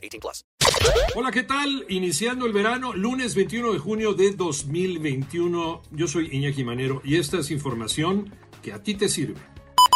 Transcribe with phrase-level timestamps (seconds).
[0.00, 0.44] 18 plus.
[1.14, 1.84] Hola, ¿qué tal?
[1.88, 5.82] Iniciando el verano, lunes 21 de junio de 2021.
[5.90, 8.32] Yo soy Iñaki Manero y esta es información
[8.62, 9.40] que a ti te sirve.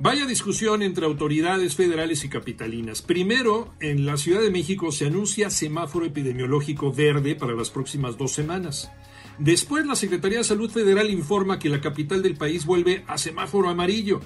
[0.00, 3.00] Vaya discusión entre autoridades federales y capitalinas.
[3.00, 8.32] Primero, en la Ciudad de México se anuncia semáforo epidemiológico verde para las próximas dos
[8.32, 8.90] semanas.
[9.38, 13.70] Después, la Secretaría de Salud Federal informa que la capital del país vuelve a semáforo
[13.70, 14.20] amarillo.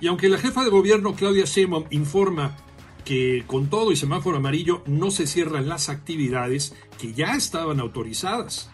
[0.00, 2.56] Y aunque la jefa de gobierno Claudia Sheinbaum informa
[3.04, 8.70] que con todo y semáforo amarillo no se cierran las actividades que ya estaban autorizadas.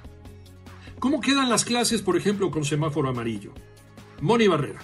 [0.98, 3.52] ¿Cómo quedan las clases, por ejemplo, con semáforo amarillo?
[4.20, 4.80] Moni Barrera.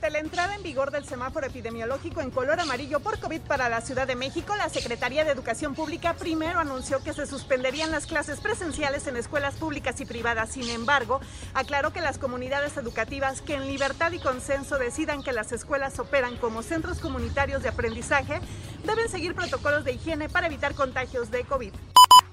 [0.00, 3.82] Ante la entrada en vigor del semáforo epidemiológico en color amarillo por COVID para la
[3.82, 8.40] Ciudad de México, la Secretaría de Educación Pública primero anunció que se suspenderían las clases
[8.40, 10.52] presenciales en escuelas públicas y privadas.
[10.52, 11.20] Sin embargo,
[11.52, 16.38] aclaró que las comunidades educativas que en libertad y consenso decidan que las escuelas operan
[16.38, 18.40] como centros comunitarios de aprendizaje
[18.86, 21.74] deben seguir protocolos de higiene para evitar contagios de COVID.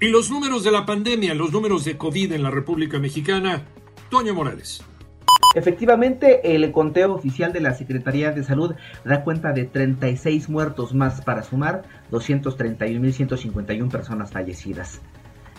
[0.00, 3.66] Y los números de la pandemia, los números de COVID en la República Mexicana,
[4.08, 4.82] Toño Morales.
[5.54, 11.22] Efectivamente, el conteo oficial de la Secretaría de Salud da cuenta de 36 muertos más
[11.22, 15.00] para sumar 231.151 personas fallecidas.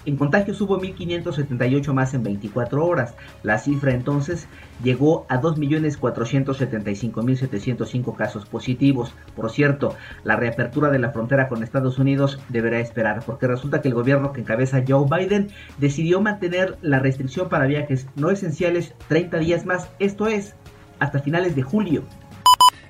[0.09, 3.13] En contagios hubo 1.578 más en 24 horas.
[3.43, 4.47] La cifra entonces
[4.83, 9.13] llegó a 2.475.705 casos positivos.
[9.35, 13.89] Por cierto, la reapertura de la frontera con Estados Unidos deberá esperar, porque resulta que
[13.89, 19.37] el gobierno que encabeza Joe Biden decidió mantener la restricción para viajes no esenciales 30
[19.37, 20.55] días más, esto es,
[20.97, 22.03] hasta finales de julio.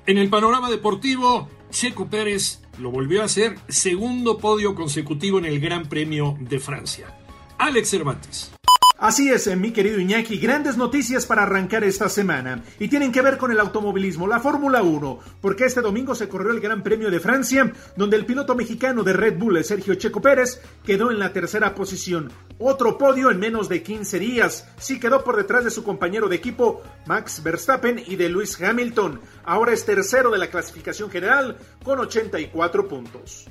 [0.06, 5.60] En el panorama deportivo, Checo Pérez lo volvió a hacer segundo podio consecutivo en el
[5.60, 7.14] Gran Premio de Francia.
[7.58, 8.59] Alex Cervantes.
[9.00, 13.38] Así es, mi querido Iñaki, grandes noticias para arrancar esta semana y tienen que ver
[13.38, 17.18] con el automovilismo, la Fórmula 1, porque este domingo se corrió el Gran Premio de
[17.18, 21.74] Francia, donde el piloto mexicano de Red Bull, Sergio Checo Pérez, quedó en la tercera
[21.74, 22.30] posición.
[22.58, 26.36] Otro podio en menos de 15 días, sí quedó por detrás de su compañero de
[26.36, 29.18] equipo Max Verstappen y de Lewis Hamilton.
[29.44, 33.48] Ahora es tercero de la clasificación general con 84 puntos.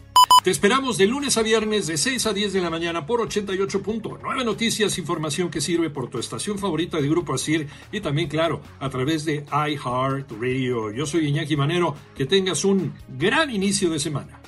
[0.49, 4.43] Te esperamos de lunes a viernes de 6 a 10 de la mañana por 88.9
[4.43, 8.89] Noticias, información que sirve por tu estación favorita de Grupo Asir y también, claro, a
[8.89, 10.91] través de iHeart Radio.
[10.91, 11.95] Yo soy Iñaki Manero.
[12.15, 14.38] Que tengas un gran inicio de semana.